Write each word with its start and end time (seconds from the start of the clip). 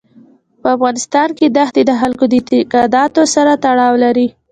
په 0.61 0.67
افغانستان 0.75 1.29
کې 1.37 1.47
ښتې 1.69 1.81
د 1.85 1.91
خلکو 2.01 2.25
د 2.29 2.33
اعتقاداتو 2.39 3.21
سره 3.35 3.51
تړاو 3.65 3.93
لري. 4.03 4.27